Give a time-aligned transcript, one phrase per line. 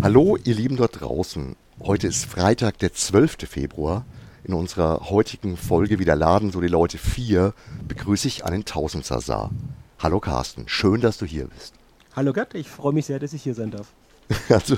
[0.00, 1.56] Hallo, ihr Lieben dort draußen.
[1.82, 3.48] Heute ist Freitag, der 12.
[3.48, 4.06] Februar.
[4.44, 7.52] In unserer heutigen Folge wieder Laden, so die Leute 4,
[7.88, 9.50] begrüße ich einen Tausendsasar.
[9.98, 11.74] Hallo Carsten, schön, dass du hier bist.
[12.14, 13.88] Hallo Gerd, ich freue mich sehr, dass ich hier sein darf.
[14.48, 14.76] Also,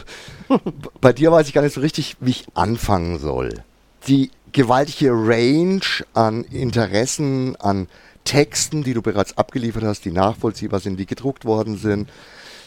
[1.02, 3.62] bei dir weiß ich gar nicht so richtig, wie ich anfangen soll.
[4.08, 5.82] Die gewaltige Range
[6.14, 7.88] an Interessen, an
[8.24, 12.08] Texten, die du bereits abgeliefert hast, die nachvollziehbar sind, die gedruckt worden sind,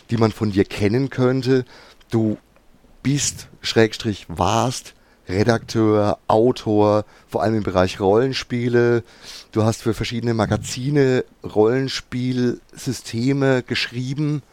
[0.10, 1.66] die man von dir kennen könnte.
[2.14, 2.38] Du
[3.02, 4.94] bist, Schrägstrich, warst
[5.28, 9.04] Redakteur, Autor, vor allem im Bereich Rollenspiele.
[9.52, 14.44] Du hast für verschiedene Magazine Rollenspielsysteme geschrieben.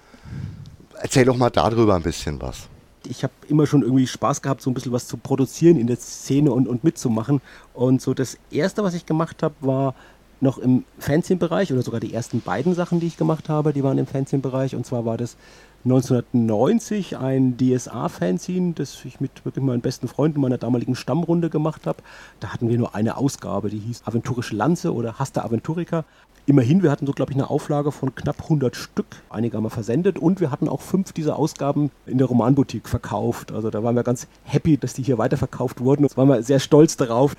[1.03, 2.71] Erzähl doch mal darüber ein bisschen was.
[3.07, 5.99] Ich habe immer schon irgendwie Spaß gehabt, so ein bisschen was zu produzieren in der
[5.99, 7.43] Szene und, und mitzumachen.
[7.75, 9.95] Und so das Erste, was ich gemacht habe, war
[10.41, 13.99] noch im Fanzine-Bereich oder sogar die ersten beiden Sachen, die ich gemacht habe, die waren
[13.99, 14.75] im Fanzine-Bereich.
[14.75, 15.37] Und zwar war das
[15.85, 22.03] 1990 ein DSA-Fanzine, das ich mit wirklich meinen besten Freunden meiner damaligen Stammrunde gemacht habe.
[22.39, 26.05] Da hatten wir nur eine Ausgabe, die hieß Aventurische Lanze oder Hasta Aventurica.
[26.45, 29.07] Immerhin, wir hatten so, glaube ich, eine Auflage von knapp 100 Stück.
[29.31, 33.53] Einige haben wir versendet und wir hatten auch fünf dieser Ausgaben in der Romanboutique verkauft.
[33.53, 36.07] Also da waren wir ganz happy, dass die hier weiterverkauft wurden.
[36.07, 37.37] Da waren wir sehr stolz darauf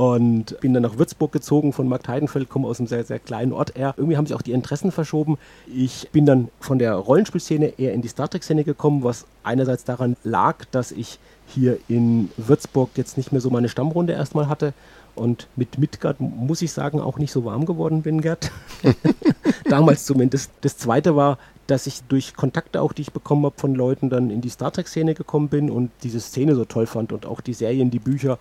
[0.00, 3.52] und bin dann nach Würzburg gezogen von Markt Heidenfeld, komme aus einem sehr, sehr kleinen
[3.52, 3.76] Ort.
[3.76, 5.36] Er, irgendwie haben sich auch die Interessen verschoben.
[5.70, 10.16] Ich bin dann von der Rollenspielszene eher in die Star Trek-Szene gekommen, was einerseits daran
[10.24, 14.72] lag, dass ich hier in Würzburg jetzt nicht mehr so meine Stammrunde erstmal hatte
[15.16, 18.50] und mit Midgard, muss ich sagen, auch nicht so warm geworden bin, Gerd.
[19.68, 20.50] Damals zumindest.
[20.62, 24.30] Das zweite war, dass ich durch Kontakte auch, die ich bekommen habe von Leuten, dann
[24.30, 27.52] in die Star Trek-Szene gekommen bin und diese Szene so toll fand und auch die
[27.52, 28.38] Serien, die Bücher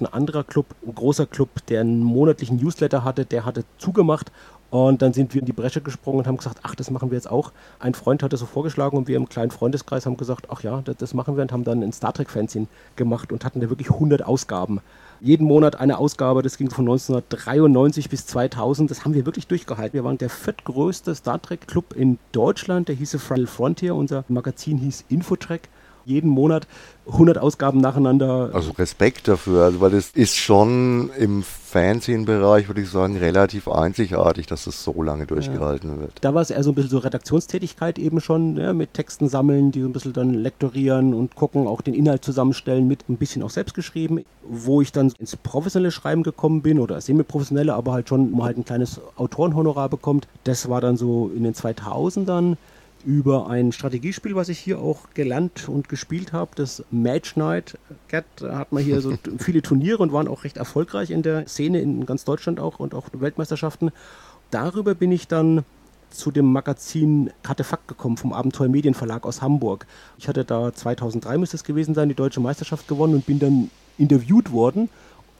[0.00, 4.30] ein anderer Club, ein großer Club, der einen monatlichen Newsletter hatte, der hatte zugemacht
[4.70, 7.16] und dann sind wir in die Bresche gesprungen und haben gesagt, ach, das machen wir
[7.16, 7.52] jetzt auch.
[7.78, 10.96] Ein Freund hatte so vorgeschlagen und wir im kleinen Freundeskreis haben gesagt, ach ja, das,
[10.96, 14.22] das machen wir und haben dann ein Star Trek-Fanzine gemacht und hatten da wirklich 100
[14.22, 14.80] Ausgaben.
[15.20, 19.94] Jeden Monat eine Ausgabe, das ging von 1993 bis 2000, das haben wir wirklich durchgehalten.
[19.94, 25.62] Wir waren der viertgrößte Star Trek-Club in Deutschland, der hieße Frontier, unser Magazin hieß Infotrack
[26.08, 26.66] jeden Monat
[27.06, 28.50] 100 Ausgaben nacheinander.
[28.52, 34.46] Also Respekt dafür, also weil es ist schon im Fanzine-Bereich, würde ich sagen, relativ einzigartig,
[34.46, 36.00] dass es so lange durchgehalten ja.
[36.00, 36.12] wird.
[36.22, 39.70] Da war es eher so ein bisschen so Redaktionstätigkeit eben schon, ja, mit Texten sammeln,
[39.70, 43.42] die so ein bisschen dann lektorieren und gucken, auch den Inhalt zusammenstellen, mit ein bisschen
[43.42, 44.24] auch selbst geschrieben.
[44.50, 48.58] Wo ich dann ins professionelle Schreiben gekommen bin oder semi-professionelle, aber halt schon mal halt
[48.58, 52.56] ein kleines Autorenhonorar bekommt, das war dann so in den 2000ern
[53.04, 57.78] über ein Strategiespiel, was ich hier auch gelernt und gespielt habe, das Match Night.
[58.08, 61.46] Cat, da hat man hier so viele Turniere und waren auch recht erfolgreich in der
[61.46, 63.90] Szene in ganz Deutschland auch und auch Weltmeisterschaften.
[64.50, 65.64] Darüber bin ich dann
[66.10, 69.86] zu dem Magazin Kartefakt gekommen vom Abenteuer Medienverlag aus Hamburg.
[70.16, 73.70] Ich hatte da 2003 müsste es gewesen sein, die deutsche Meisterschaft gewonnen und bin dann
[73.98, 74.88] interviewt worden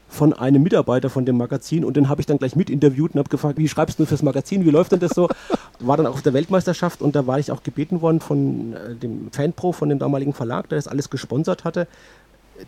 [0.09, 3.19] von einem Mitarbeiter von dem Magazin und den habe ich dann gleich mit interviewt und
[3.19, 5.29] habe gefragt, wie schreibst du fürs Magazin, wie läuft denn das so?
[5.81, 8.95] War dann auch auf der Weltmeisterschaft und da war ich auch gebeten worden von äh,
[8.97, 11.87] dem Fanpro, von dem damaligen Verlag, der das alles gesponsert hatte,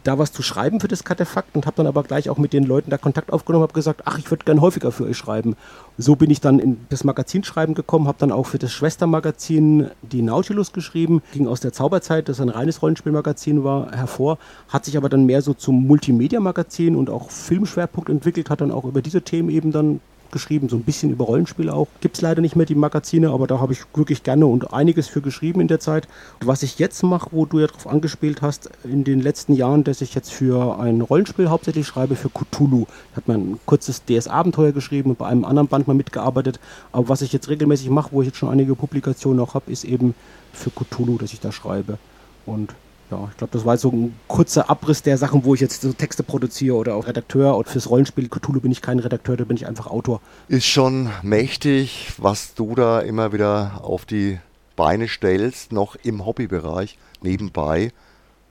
[0.05, 2.65] da was zu schreiben für das Kartefakt und habe dann aber gleich auch mit den
[2.65, 5.57] Leuten da Kontakt aufgenommen, habe gesagt, ach, ich würde gern häufiger für euch schreiben.
[5.99, 10.23] So bin ich dann in das Magazinschreiben gekommen, habe dann auch für das Schwestermagazin die
[10.23, 15.09] Nautilus geschrieben, ging aus der Zauberzeit, das ein reines Rollenspielmagazin war, hervor, hat sich aber
[15.09, 19.51] dann mehr so zum Multimedia-Magazin und auch Filmschwerpunkt entwickelt, hat dann auch über diese Themen
[19.51, 20.01] eben dann
[20.33, 21.89] geschrieben, so ein bisschen über Rollenspiele auch.
[22.01, 25.09] Gibt es leider nicht mehr die Magazine, aber da habe ich wirklich gerne und einiges
[25.09, 26.09] für geschrieben in der Zeit.
[26.41, 29.85] Und was ich jetzt mache, wo du ja darauf angespielt hast, in den letzten Jahren,
[29.85, 32.87] dass ich jetzt für ein Rollenspiel hauptsächlich schreibe, für Cthulhu.
[33.17, 36.61] Hat man ein kurzes DS-Abenteuer geschrieben und bei einem anderen Band mal mitgearbeitet.
[36.93, 39.85] Aber was ich jetzt regelmäßig mache, wo ich jetzt schon einige Publikationen auch habe, ist
[39.85, 40.15] eben
[40.53, 41.99] für Cthulhu, dass ich da schreibe.
[42.47, 42.75] Und
[43.11, 45.93] ja, ich glaube, das war so ein kurzer Abriss der Sachen, wo ich jetzt so
[45.93, 47.57] Texte produziere oder auch Redakteur.
[47.57, 50.21] Und fürs Rollenspiel Cthulhu bin ich kein Redakteur, da bin ich einfach Autor.
[50.49, 54.39] Ist schon mächtig, was du da immer wieder auf die
[54.77, 57.93] Beine stellst, noch im Hobbybereich nebenbei,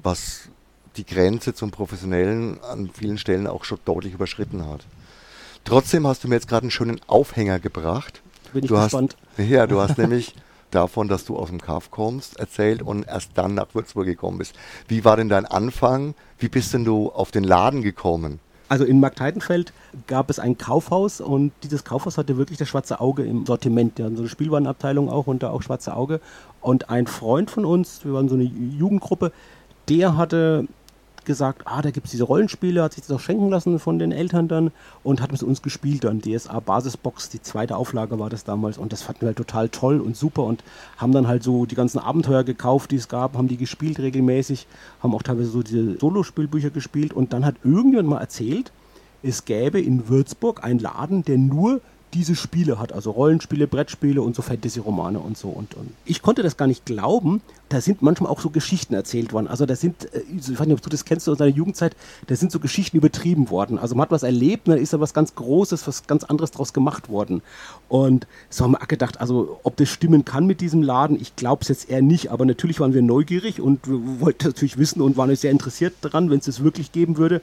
[0.03, 0.49] was
[0.97, 4.85] die Grenze zum Professionellen an vielen Stellen auch schon deutlich überschritten hat.
[5.63, 8.21] Trotzdem hast du mir jetzt gerade einen schönen Aufhänger gebracht.
[8.53, 9.15] Bin ich du gespannt.
[9.37, 10.35] Hast, ja, du hast nämlich
[10.71, 14.55] davon, dass du aus dem Kaff kommst, erzählt und erst dann nach Würzburg gekommen bist.
[14.87, 16.15] Wie war denn dein Anfang?
[16.37, 18.39] Wie bist denn du auf den Laden gekommen?
[18.69, 19.73] Also in Markt Heidenfeld
[20.05, 23.97] gab es ein Kaufhaus und dieses Kaufhaus hatte wirklich das schwarze Auge im Sortiment.
[23.97, 26.21] Die hatten so eine Spielwarenabteilung auch und da auch schwarze Auge.
[26.61, 29.31] Und ein Freund von uns, wir waren so eine Jugendgruppe,
[29.89, 30.67] der hatte
[31.25, 34.11] gesagt, ah, da gibt es diese Rollenspiele, hat sich das auch schenken lassen von den
[34.11, 34.71] Eltern dann
[35.03, 36.21] und hat mit uns gespielt dann.
[36.21, 40.01] DSA Basisbox, die zweite Auflage war das damals und das fanden wir halt total toll
[40.01, 40.63] und super und
[40.97, 44.67] haben dann halt so die ganzen Abenteuer gekauft, die es gab, haben die gespielt regelmäßig,
[45.01, 48.71] haben auch teilweise so diese Solospielbücher gespielt und dann hat irgendjemand mal erzählt,
[49.21, 51.81] es gäbe in Würzburg einen Laden, der nur
[52.13, 55.49] diese Spiele hat, also Rollenspiele, Brettspiele und so Fantasy-Romane und so.
[55.49, 57.41] Und, und, ich konnte das gar nicht glauben.
[57.69, 59.47] Da sind manchmal auch so Geschichten erzählt worden.
[59.47, 61.95] Also da sind, äh, ich weiß nicht, ob du das kennst aus deiner Jugendzeit,
[62.27, 63.77] da sind so Geschichten übertrieben worden.
[63.77, 66.73] Also man hat was erlebt, dann ist da was ganz Großes, was ganz anderes draus
[66.73, 67.41] gemacht worden.
[67.89, 71.61] Und so haben wir gedacht, also ob das stimmen kann mit diesem Laden, ich glaube
[71.61, 75.35] es jetzt eher nicht, aber natürlich waren wir neugierig und wollten natürlich wissen und waren
[75.35, 77.41] sehr interessiert daran, wenn es es wirklich geben würde.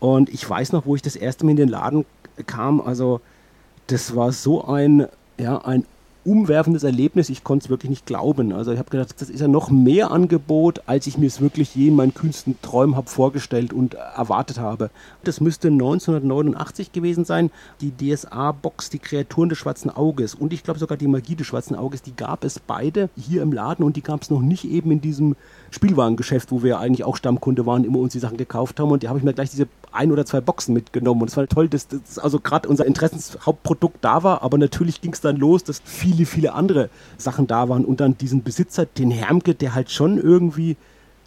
[0.00, 2.04] Und ich weiß noch, wo ich das erste Mal in den Laden
[2.46, 3.20] kam, also
[3.86, 5.08] das war so ein,
[5.38, 5.84] ja, ein
[6.24, 7.30] umwerfendes Erlebnis.
[7.30, 8.52] Ich konnte es wirklich nicht glauben.
[8.52, 11.74] Also ich habe gedacht, das ist ja noch mehr Angebot, als ich mir es wirklich
[11.74, 14.90] je in meinen kühnsten Träumen habe vorgestellt und erwartet habe.
[15.24, 17.50] Das müsste 1989 gewesen sein.
[17.80, 21.76] Die DSA-Box, die Kreaturen des schwarzen Auges und ich glaube sogar die Magie des schwarzen
[21.76, 24.90] Auges, die gab es beide hier im Laden und die gab es noch nicht eben
[24.90, 25.36] in diesem
[25.70, 29.08] Spielwarengeschäft, wo wir eigentlich auch Stammkunde waren, immer uns die Sachen gekauft haben und da
[29.08, 31.88] habe ich mir gleich diese ein oder zwei Boxen mitgenommen und es war toll, dass,
[31.88, 35.80] dass also gerade unser Interessenshauptprodukt da war, aber natürlich ging es dann los, dass
[36.12, 37.84] viele, viele andere Sachen da waren.
[37.84, 40.76] Und dann diesen Besitzer, den Hermke, der halt schon irgendwie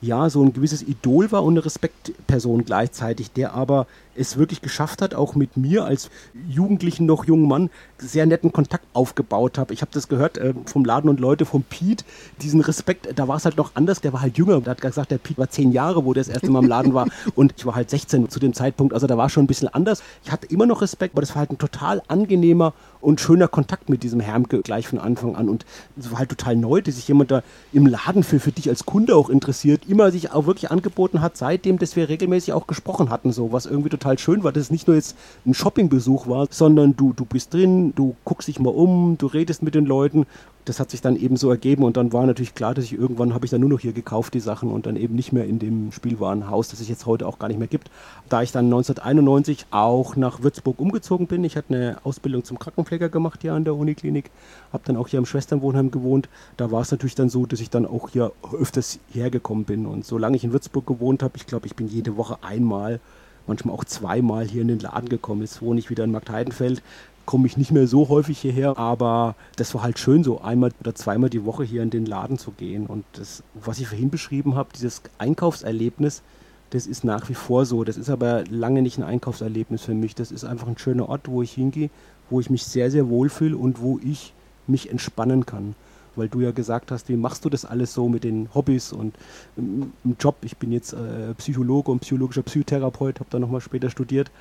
[0.02, 5.02] ja, so ein gewisses Idol war und eine Respektperson gleichzeitig, der aber es wirklich geschafft
[5.02, 6.10] hat, auch mit mir als
[6.48, 9.74] Jugendlichen noch jungen Mann sehr netten Kontakt aufgebaut habe.
[9.74, 12.04] Ich habe das gehört äh, vom Laden und Leute vom Pete,
[12.42, 14.62] diesen Respekt, da war es halt noch anders, der war halt jünger.
[14.62, 16.94] Der hat gesagt, der Pete war zehn Jahre, wo der das erste Mal im Laden
[16.94, 19.68] war und ich war halt 16 zu dem Zeitpunkt, also da war schon ein bisschen
[19.68, 20.04] anders.
[20.24, 23.90] Ich hatte immer noch Respekt, aber das war halt ein total angenehmer und schöner Kontakt
[23.90, 25.66] mit diesem Hermke gleich von Anfang an und
[25.98, 28.86] es war halt total neu, dass sich jemand da im Laden für, für dich als
[28.86, 33.10] Kunde auch interessiert, immer sich auch wirklich angeboten hat, seitdem, dass wir regelmäßig auch gesprochen
[33.10, 35.16] hatten, so was irgendwie total total schön war, dass es nicht nur jetzt
[35.48, 39.63] ein Shoppingbesuch war, sondern du, du bist drin, du guckst dich mal um, du redest
[39.63, 40.28] mit den Leuten.
[40.66, 43.36] Das hat sich dann eben so ergeben und dann war natürlich klar, dass ich irgendwann
[43.36, 45.60] habe ich dann nur noch hier gekauft die Sachen und dann eben nicht mehr in
[45.60, 47.92] dem Spielwarenhaus, das es jetzt heute auch gar nicht mehr gibt.
[48.30, 53.10] Da ich dann 1991 auch nach Würzburg umgezogen bin, ich hatte eine Ausbildung zum Krankenpfleger
[53.10, 54.31] gemacht hier an der Uniklinik,
[54.74, 56.30] habe dann auch hier im Schwesternwohnheim gewohnt.
[56.57, 60.04] Da war es natürlich dann so, dass ich dann auch hier öfters hergekommen bin und
[60.04, 63.00] solange ich in Würzburg gewohnt habe, ich glaube, ich bin jede Woche einmal
[63.47, 65.42] manchmal auch zweimal hier in den Laden gekommen.
[65.42, 66.81] Jetzt wohne ich wieder in Marktheidenfeld,
[67.25, 70.95] komme ich nicht mehr so häufig hierher, aber das war halt schön, so einmal oder
[70.95, 72.86] zweimal die Woche hier in den Laden zu gehen.
[72.86, 76.21] Und das, was ich vorhin beschrieben habe, dieses Einkaufserlebnis,
[76.69, 77.83] das ist nach wie vor so.
[77.83, 80.15] Das ist aber lange nicht ein Einkaufserlebnis für mich.
[80.15, 81.89] Das ist einfach ein schöner Ort, wo ich hingehe,
[82.30, 84.33] wo ich mich sehr, sehr wohlfühle und wo ich
[84.68, 85.75] mich entspannen kann
[86.16, 89.16] weil du ja gesagt hast, wie machst du das alles so mit den Hobbys und
[89.58, 90.38] im, Job.
[90.42, 94.32] Ich bin jetzt äh, Psychologe und psychologischer Psychotherapeut, habe da nochmal später studiert.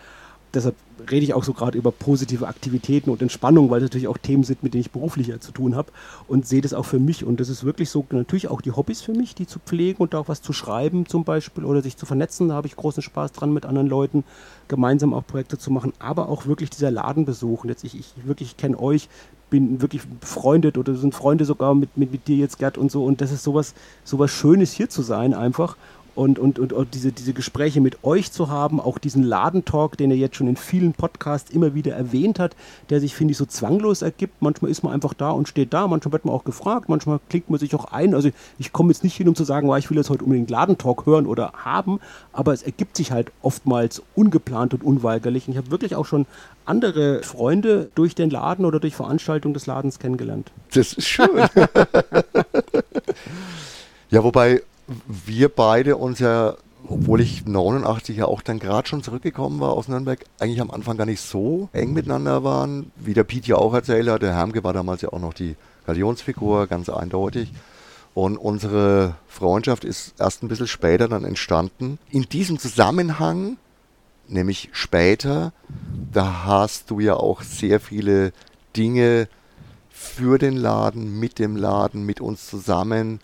[0.55, 0.77] Deshalb
[1.11, 4.45] rede ich auch so gerade über positive Aktivitäten und Entspannung, weil es natürlich auch Themen
[4.45, 5.91] sind, mit denen ich beruflich zu tun habe
[6.29, 7.25] und sehe das auch für mich.
[7.25, 10.15] Und das ist wirklich so, natürlich auch die Hobbys für mich, die zu pflegen und
[10.15, 12.49] auch was zu schreiben zum Beispiel oder sich zu vernetzen.
[12.49, 14.23] Da habe ich großen Spaß dran, mit anderen Leuten
[14.69, 17.65] gemeinsam auch Projekte zu machen, aber auch wirklich dieser Ladenbesuch.
[17.65, 19.09] Und jetzt ich, ich wirklich kenne euch,
[19.55, 23.05] bin wirklich befreundet oder sind Freunde sogar mit, mit, mit dir jetzt, Gerd, und so.
[23.05, 23.73] Und das ist sowas,
[24.03, 25.77] sowas Schönes hier zu sein einfach
[26.15, 30.11] und, und, und, und diese, diese Gespräche mit euch zu haben, auch diesen Ladentalk, den
[30.11, 32.55] er jetzt schon in vielen Podcasts immer wieder erwähnt hat,
[32.91, 34.41] der sich, finde ich, so zwanglos ergibt.
[34.41, 37.51] Manchmal ist man einfach da und steht da, manchmal wird man auch gefragt, manchmal klingt
[37.51, 38.15] man sich auch ein.
[38.15, 40.51] Also ich komme jetzt nicht hin, um zu sagen, oh, ich will jetzt heute unbedingt
[40.51, 42.01] Ladentalk hören oder haben,
[42.33, 45.47] aber es ergibt sich halt oftmals ungeplant und unweigerlich.
[45.47, 46.27] Und ich habe wirklich auch schon
[46.65, 50.51] andere Freunde durch den Laden oder durch Veranstaltungen des Ladens kennengelernt.
[50.73, 51.29] Das ist schön.
[54.11, 54.63] ja, wobei
[55.07, 59.89] wir beide uns ja, obwohl ich 89 ja auch dann gerade schon zurückgekommen war aus
[59.89, 62.91] Nürnberg, eigentlich am Anfang gar nicht so eng miteinander waren.
[62.97, 65.57] Wie der Piet ja auch erzählt hat, der Hermke war damals ja auch noch die
[65.87, 67.53] Galionsfigur, ganz eindeutig.
[68.15, 71.99] Und unsere Freundschaft ist erst ein bisschen später dann entstanden.
[72.11, 73.57] In diesem Zusammenhang,
[74.29, 75.53] nämlich später,
[76.13, 78.33] da hast du ja auch sehr viele
[78.77, 79.29] Dinge
[79.91, 83.21] für den Laden, mit dem Laden, mit uns zusammen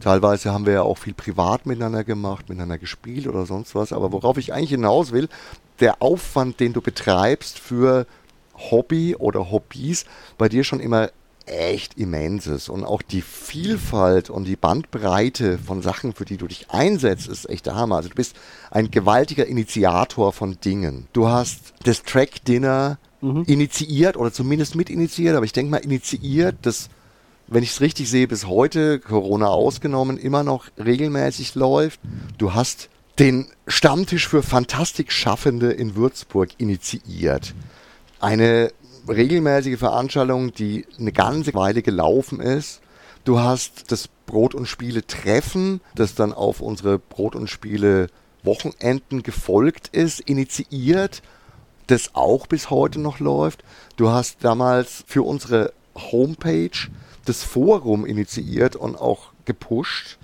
[0.00, 3.92] Teilweise haben wir ja auch viel privat miteinander gemacht, miteinander gespielt oder sonst was.
[3.92, 5.28] Aber worauf ich eigentlich hinaus will,
[5.80, 8.06] der Aufwand, den du betreibst für
[8.54, 10.04] Hobby oder Hobbys,
[10.38, 11.10] bei dir schon immer
[11.46, 12.68] echt immenses.
[12.68, 17.48] Und auch die Vielfalt und die Bandbreite von Sachen, für die du dich einsetzt, ist
[17.48, 17.96] echt der Hammer.
[17.96, 18.36] Also du bist
[18.70, 21.08] ein gewaltiger Initiator von Dingen.
[21.12, 23.44] Du hast das Track Dinner mhm.
[23.46, 26.88] initiiert oder zumindest mitinitiiert, aber ich denke mal initiiert, das
[27.52, 32.00] wenn ich es richtig sehe, bis heute, Corona ausgenommen, immer noch regelmäßig läuft.
[32.38, 37.54] Du hast den Stammtisch für Fantastikschaffende in Würzburg initiiert.
[38.20, 38.72] Eine
[39.06, 42.80] regelmäßige Veranstaltung, die eine ganze Weile gelaufen ist.
[43.24, 50.20] Du hast das Brot- und Spiele-Treffen, das dann auf unsere Brot- und Spiele-Wochenenden gefolgt ist,
[50.20, 51.22] initiiert,
[51.86, 53.62] das auch bis heute noch läuft.
[53.96, 56.70] Du hast damals für unsere Homepage
[57.24, 60.18] das Forum initiiert und auch gepusht.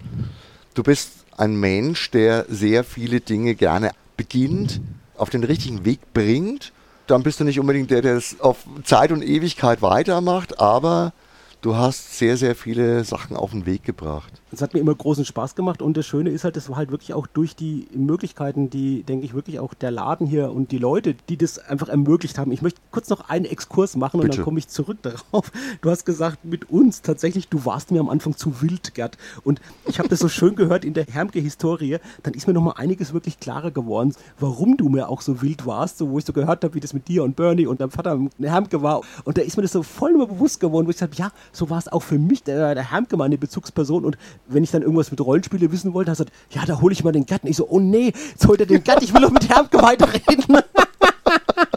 [0.74, 4.80] Du bist ein Mensch, der sehr viele Dinge gerne beginnt,
[5.16, 6.72] auf den richtigen Weg bringt.
[7.06, 11.12] Dann bist du nicht unbedingt der, der es auf Zeit und Ewigkeit weitermacht, aber
[11.60, 14.32] du hast sehr, sehr viele Sachen auf den Weg gebracht.
[14.50, 16.90] Es hat mir immer großen Spaß gemacht und das Schöne ist halt, das war halt
[16.90, 20.78] wirklich auch durch die Möglichkeiten, die, denke ich, wirklich auch der Laden hier und die
[20.78, 22.50] Leute, die das einfach ermöglicht haben.
[22.52, 24.30] Ich möchte kurz noch einen Exkurs machen Bitte.
[24.30, 25.52] und dann komme ich zurück darauf.
[25.82, 29.18] Du hast gesagt, mit uns tatsächlich, du warst mir am Anfang zu wild, Gerd.
[29.44, 32.72] Und ich habe das so schön gehört in der Hermke-Historie, dann ist mir noch mal
[32.72, 36.32] einiges wirklich klarer geworden, warum du mir auch so wild warst, so wo ich so
[36.32, 39.02] gehört habe, wie das mit dir und Bernie und deinem Vater Hermke war.
[39.24, 41.70] Und da ist mir das so voll bewusst geworden, wo ich gesagt habe, ja, so
[41.70, 45.10] war es auch für mich, der, der Hermke meine Bezugsperson und wenn ich dann irgendwas
[45.10, 47.46] mit Rollenspiele wissen wollte, hast du gesagt, ja, da hole ich mal den Gatten.
[47.46, 50.58] Ich so, oh nee, jetzt holt er den Gatten, ich will doch mit Hermke weiterreden.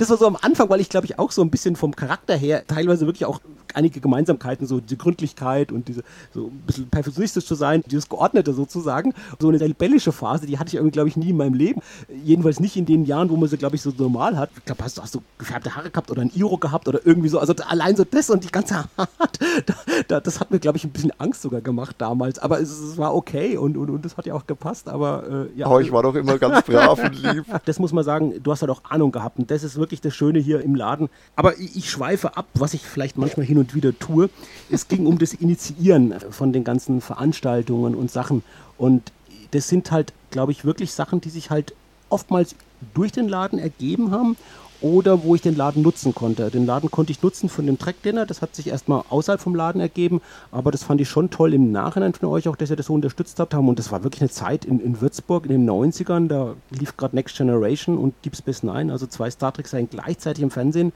[0.00, 2.34] das war so am Anfang, weil ich glaube ich auch so ein bisschen vom Charakter
[2.34, 3.38] her teilweise wirklich auch
[3.74, 6.02] einige Gemeinsamkeiten, so die Gründlichkeit und diese
[6.32, 9.12] so ein bisschen perfektionistisch zu sein, dieses Geordnete sozusagen.
[9.38, 11.82] So eine rebellische Phase, die hatte ich irgendwie, glaube ich, nie in meinem Leben.
[12.24, 14.50] Jedenfalls nicht in den Jahren, wo man sie, glaube ich, so normal hat.
[14.56, 17.28] Ich glaube, hast du, hast du gefärbte Haare gehabt oder ein Iro gehabt oder irgendwie
[17.28, 17.38] so.
[17.38, 19.74] Also allein so das und die ganze Art, da,
[20.08, 22.38] da, das hat mir, glaube ich, ein bisschen Angst sogar gemacht damals.
[22.38, 24.88] Aber es, es war okay und, und, und das hat ja auch gepasst.
[24.88, 25.66] Aber äh, ja.
[25.66, 27.44] Aber ich war doch immer ganz brav und lieb.
[27.66, 30.14] Das muss man sagen, du hast halt auch Ahnung gehabt und das ist wirklich das
[30.14, 31.08] Schöne hier im Laden.
[31.34, 34.30] Aber ich, ich schweife ab, was ich vielleicht manchmal hin und wieder tue.
[34.70, 38.44] Es ging um das Initiieren von den ganzen Veranstaltungen und Sachen.
[38.78, 39.10] Und
[39.50, 41.74] das sind halt, glaube ich, wirklich Sachen, die sich halt
[42.08, 42.54] oftmals
[42.94, 44.36] durch den Laden ergeben haben
[44.82, 46.50] oder wo ich den Laden nutzen konnte.
[46.50, 49.80] Den Laden konnte ich nutzen von dem Track-Dinner, das hat sich erstmal außerhalb vom Laden
[49.80, 50.20] ergeben,
[50.52, 52.94] aber das fand ich schon toll im Nachhinein von euch auch, dass ihr das so
[52.94, 53.54] unterstützt habt.
[53.54, 57.16] Und das war wirklich eine Zeit in, in Würzburg in den 90ern, da lief gerade
[57.16, 60.92] Next Generation und Deep Space Nine, also zwei Star Trek-Serien gleichzeitig im Fernsehen.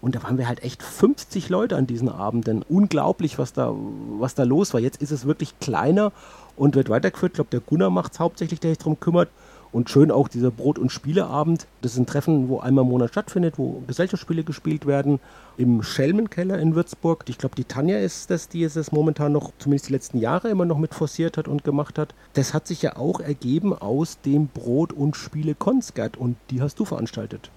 [0.00, 2.64] Und da waren wir halt echt 50 Leute an diesen Abenden.
[2.68, 3.74] Unglaublich, was da,
[4.18, 4.80] was da los war.
[4.80, 6.12] Jetzt ist es wirklich kleiner
[6.56, 7.32] und wird weitergeführt.
[7.32, 9.28] Ich glaube, der Gunnar macht es hauptsächlich, der sich darum kümmert.
[9.70, 11.66] Und schön auch dieser Brot- und Spieleabend.
[11.82, 15.20] Das ist ein Treffen, wo einmal im Monat stattfindet, wo Gesellschaftsspiele gespielt werden.
[15.56, 17.24] Im Schelmenkeller in Würzburg.
[17.28, 20.64] Ich glaube, die Tanja ist das, die es momentan noch, zumindest die letzten Jahre, immer
[20.64, 22.14] noch mit forciert hat und gemacht hat.
[22.34, 26.16] Das hat sich ja auch ergeben aus dem Brot- und Spiele-Konzert.
[26.16, 27.50] Und die hast du veranstaltet.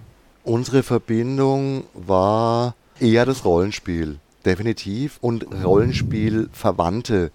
[0.44, 5.18] Unsere Verbindung war eher das Rollenspiel, definitiv.
[5.20, 7.30] Und Rollenspiel-verwandte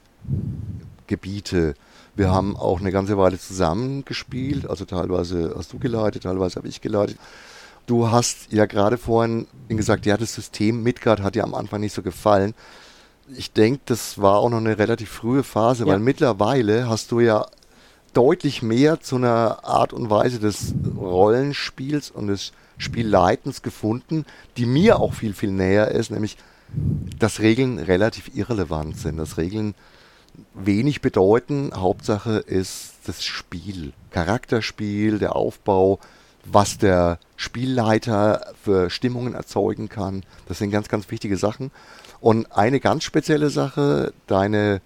[1.07, 1.73] Gebiete.
[2.17, 6.67] Wir haben auch eine ganze Weile zusammen gespielt, also teilweise hast du geleitet, teilweise habe
[6.67, 7.17] ich geleitet.
[7.85, 11.93] Du hast ja gerade vorhin gesagt, ja, das System Midgard hat dir am Anfang nicht
[11.93, 12.55] so gefallen.
[13.35, 15.93] Ich denke, das war auch noch eine relativ frühe Phase, ja.
[15.93, 17.45] weil mittlerweile hast du ja
[18.13, 24.25] deutlich mehr zu einer Art und Weise des Rollenspiels und des Spielleitens gefunden,
[24.57, 26.35] die mir auch viel, viel näher ist, nämlich
[27.19, 29.75] dass Regeln relativ irrelevant sind, dass Regeln
[30.53, 31.71] wenig bedeuten.
[31.75, 35.99] Hauptsache ist das Spiel, Charakterspiel, der Aufbau,
[36.45, 40.23] was der Spielleiter für Stimmungen erzeugen kann.
[40.47, 41.71] Das sind ganz, ganz wichtige Sachen.
[42.19, 44.81] Und eine ganz spezielle Sache, deine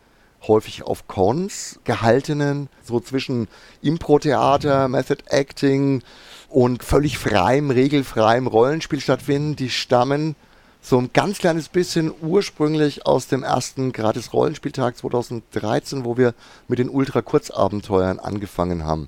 [0.47, 3.47] häufig auf Cons gehaltenen, so zwischen
[3.81, 6.01] Impro-Theater, Method Acting,
[6.49, 9.55] und völlig freiem, regelfreiem Rollenspiel stattfinden.
[9.55, 10.35] Die stammen
[10.81, 16.33] so ein ganz kleines bisschen ursprünglich aus dem ersten gratis Rollenspieltag 2013, wo wir
[16.67, 19.07] mit den Ultra-Kurzabenteuern angefangen haben.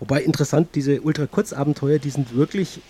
[0.00, 2.80] Wobei interessant, diese Ultra-Kurzabenteuer, die sind wirklich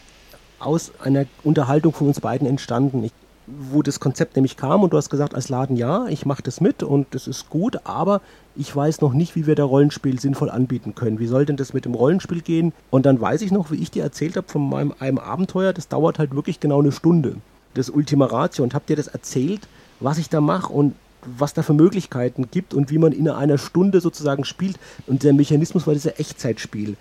[0.61, 3.03] aus einer Unterhaltung von uns beiden entstanden.
[3.05, 3.13] Ich
[3.47, 6.61] wo das Konzept nämlich kam und du hast gesagt als Laden, ja, ich mache das
[6.61, 8.21] mit und das ist gut, aber
[8.55, 11.19] ich weiß noch nicht, wie wir da Rollenspiel sinnvoll anbieten können.
[11.19, 12.73] Wie soll denn das mit dem Rollenspiel gehen?
[12.91, 15.89] Und dann weiß ich noch, wie ich dir erzählt habe von meinem einem Abenteuer, das
[15.89, 17.37] dauert halt wirklich genau eine Stunde.
[17.75, 19.67] Das Ultima Ratio und habe dir das erzählt,
[20.01, 23.59] was ich da mache und was da für Möglichkeiten gibt und wie man in einer
[23.59, 24.79] Stunde sozusagen spielt.
[25.07, 26.97] Und der Mechanismus war dieser Echtzeitspiel.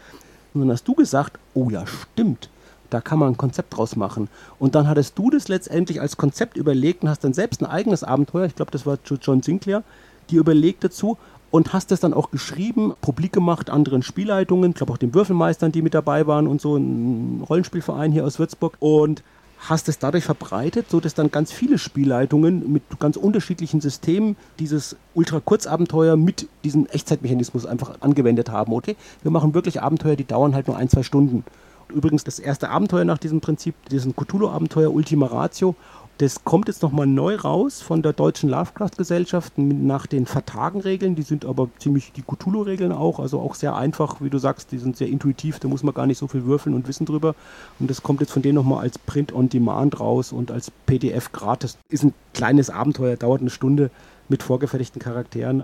[0.54, 2.50] Und dann hast du gesagt, oh ja, stimmt
[2.92, 4.28] da kann man ein Konzept draus machen.
[4.60, 8.04] Und dann hattest du das letztendlich als Konzept überlegt und hast dann selbst ein eigenes
[8.04, 9.84] Abenteuer, ich glaube, das war John Sinclair,
[10.30, 11.18] die überlegt dazu
[11.50, 15.72] und hast das dann auch geschrieben, publik gemacht, anderen Spielleitungen, ich glaube auch den Würfelmeistern,
[15.72, 19.24] die mit dabei waren und so, ein Rollenspielverein hier aus Würzburg und
[19.70, 24.96] hast es dadurch verbreitet, so dass dann ganz viele Spielleitungen mit ganz unterschiedlichen Systemen dieses
[25.14, 28.74] Ultra-Kurzabenteuer mit diesem Echtzeitmechanismus einfach angewendet haben.
[28.74, 31.44] Okay, wir machen wirklich Abenteuer, die dauern halt nur ein, zwei Stunden.
[31.90, 35.76] Übrigens das erste Abenteuer nach diesem Prinzip, diesen Cthulhu-Abenteuer Ultima Ratio,
[36.22, 41.16] das kommt jetzt nochmal neu raus von der Deutschen Lovecraft-Gesellschaft nach den Vertagen-Regeln.
[41.16, 44.78] Die sind aber ziemlich die Cthulhu-Regeln auch, also auch sehr einfach, wie du sagst, die
[44.78, 47.34] sind sehr intuitiv, da muss man gar nicht so viel würfeln und wissen drüber.
[47.80, 51.32] Und das kommt jetzt von denen nochmal als Print on Demand raus und als PDF
[51.32, 51.80] gratis.
[51.90, 53.90] Ist ein kleines Abenteuer, dauert eine Stunde
[54.30, 55.64] mit vorgefertigten Charakteren.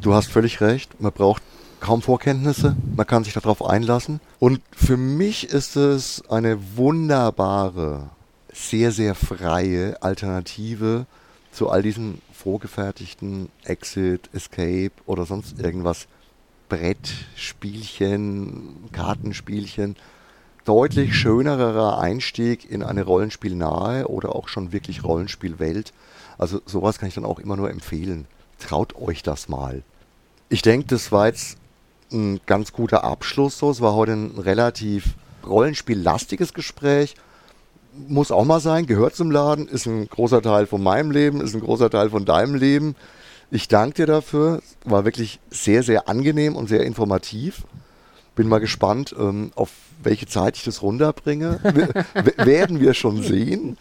[0.00, 1.42] Du hast völlig recht, man braucht
[1.80, 4.20] kaum Vorkenntnisse, man kann sich darauf einlassen.
[4.38, 8.08] Und für mich ist es eine wunderbare
[8.54, 11.04] sehr, sehr freie Alternative
[11.50, 16.06] zu all diesen vorgefertigten Exit, Escape oder sonst irgendwas
[16.68, 19.96] Brettspielchen, Kartenspielchen.
[20.64, 25.92] Deutlich schönerer Einstieg in eine Rollenspielnahe oder auch schon wirklich Rollenspielwelt.
[26.38, 28.26] Also sowas kann ich dann auch immer nur empfehlen.
[28.58, 29.82] Traut euch das mal.
[30.48, 31.58] Ich denke, das war jetzt
[32.12, 33.58] ein ganz guter Abschluss.
[33.58, 37.14] So, es war heute ein relativ rollenspiellastiges Gespräch
[38.08, 41.54] muss auch mal sein, gehört zum Laden, ist ein großer Teil von meinem Leben, ist
[41.54, 42.96] ein großer Teil von deinem Leben.
[43.50, 44.62] Ich danke dir dafür.
[44.84, 47.62] War wirklich sehr, sehr angenehm und sehr informativ.
[48.34, 49.70] Bin mal gespannt, ähm, auf
[50.02, 51.60] welche Zeit ich das runterbringe.
[52.36, 53.76] werden wir schon sehen.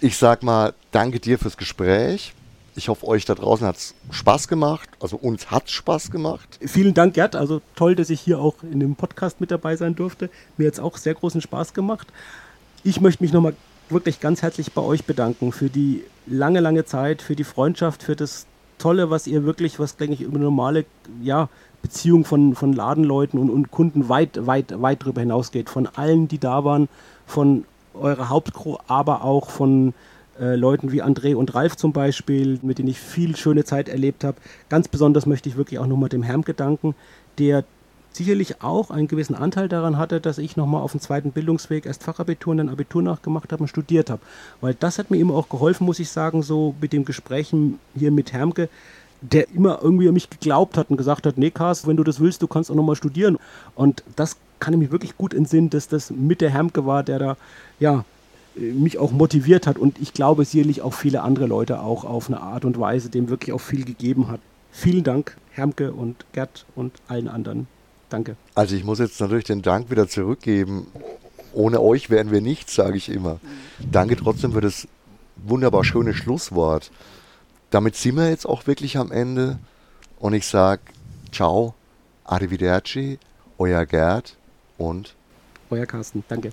[0.00, 2.34] Ich sag mal, danke dir fürs Gespräch.
[2.76, 4.88] Ich hoffe, euch da draußen hat es Spaß gemacht.
[5.00, 6.60] Also uns hat es Spaß gemacht.
[6.64, 7.34] Vielen Dank, Gerd.
[7.34, 10.30] Also toll, dass ich hier auch in dem Podcast mit dabei sein durfte.
[10.56, 12.06] Mir hat es auch sehr großen Spaß gemacht
[12.84, 13.54] ich möchte mich nochmal
[13.88, 18.16] wirklich ganz herzlich bei euch bedanken für die lange, lange Zeit, für die Freundschaft, für
[18.16, 18.46] das
[18.78, 20.84] Tolle, was ihr wirklich, was denke ich über eine normale
[21.22, 21.48] ja,
[21.82, 25.70] Beziehung von, von Ladenleuten und, und Kunden weit, weit, weit darüber hinausgeht.
[25.70, 26.88] Von allen, die da waren,
[27.26, 29.94] von eurer Hauptcrew, aber auch von
[30.38, 34.22] äh, Leuten wie André und Ralf zum Beispiel, mit denen ich viel schöne Zeit erlebt
[34.24, 34.38] habe.
[34.68, 36.94] Ganz besonders möchte ich wirklich auch nochmal dem Herm gedanken,
[37.38, 37.64] der
[38.12, 42.02] sicherlich auch einen gewissen Anteil daran hatte, dass ich nochmal auf dem zweiten Bildungsweg erst
[42.02, 44.22] Fachabitur und dann Abitur nachgemacht habe und studiert habe.
[44.60, 48.10] Weil das hat mir immer auch geholfen, muss ich sagen, so mit dem Gesprächen hier
[48.10, 48.68] mit Hermke,
[49.20, 52.20] der immer irgendwie an mich geglaubt hat und gesagt hat, nee, Kars, wenn du das
[52.20, 53.38] willst, du kannst auch nochmal studieren.
[53.74, 57.18] Und das kann ich mich wirklich gut entsinnen, dass das mit der Hermke war, der
[57.18, 57.36] da,
[57.80, 58.04] ja,
[58.54, 62.40] mich auch motiviert hat und ich glaube sicherlich auch viele andere Leute auch auf eine
[62.40, 64.40] Art und Weise dem wirklich auch viel gegeben hat.
[64.72, 67.68] Vielen Dank, Hermke und Gerd und allen anderen.
[68.08, 68.36] Danke.
[68.54, 70.86] Also ich muss jetzt natürlich den Dank wieder zurückgeben.
[71.52, 73.40] Ohne euch wären wir nichts, sage ich immer.
[73.78, 74.88] Danke trotzdem für das
[75.36, 76.90] wunderbar schöne Schlusswort.
[77.70, 79.58] Damit sind wir jetzt auch wirklich am Ende.
[80.18, 80.82] Und ich sage
[81.32, 81.74] ciao,
[82.24, 83.18] arrivederci,
[83.58, 84.36] euer Gerd
[84.76, 85.14] und
[85.70, 86.24] euer Carsten.
[86.28, 86.52] Danke.